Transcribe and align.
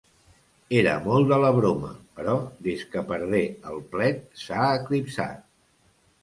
Era 0.77 0.93
molt 1.01 1.27
de 1.31 1.37
la 1.43 1.51
broma, 1.57 1.91
però 2.21 2.33
des 2.69 2.81
que 2.95 3.03
perdé 3.11 3.43
el 3.73 3.79
plet 3.93 4.25
s'ha 4.47 4.65
eclipsat. 4.81 5.47